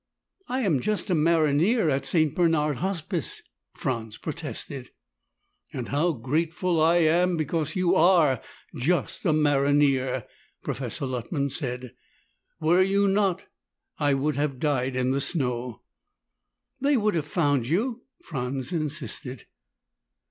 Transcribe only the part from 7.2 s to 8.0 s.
because you